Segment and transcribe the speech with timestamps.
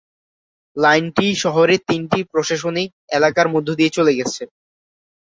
[0.77, 4.43] লাইনটি শহরের তিনটি প্রশাসনিক এলাকার মধ্য দিয়ে চলে গেছে।